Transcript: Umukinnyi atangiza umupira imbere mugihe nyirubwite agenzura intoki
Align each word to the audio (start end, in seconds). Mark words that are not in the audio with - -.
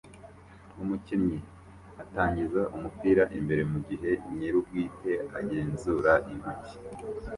Umukinnyi 0.83 1.39
atangiza 2.03 2.61
umupira 2.75 3.23
imbere 3.37 3.61
mugihe 3.71 4.09
nyirubwite 4.37 5.11
agenzura 5.39 6.11
intoki 6.31 6.75